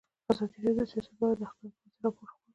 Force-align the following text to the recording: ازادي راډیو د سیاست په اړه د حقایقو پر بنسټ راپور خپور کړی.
ازادي 0.31 0.55
راډیو 0.63 0.75
د 0.77 0.79
سیاست 0.91 1.11
په 1.17 1.23
اړه 1.27 1.37
د 1.39 1.41
حقایقو 1.49 1.77
پر 1.77 1.79
بنسټ 1.81 2.01
راپور 2.03 2.27
خپور 2.29 2.37
کړی. 2.39 2.47